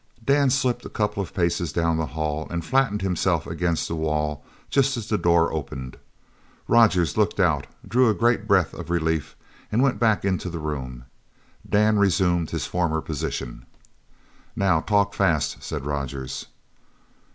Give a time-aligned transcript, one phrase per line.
[0.25, 4.43] Dan slipped a couple of paces down the hall and flattened himself against the wall
[4.71, 5.95] just as the door opened.
[6.67, 9.35] Rogers looked out, drew a great breath of relief,
[9.71, 11.05] and went back into the room.
[11.69, 13.67] Dan resumed his former position.
[14.55, 16.47] "Now talk fast!" said Rogers.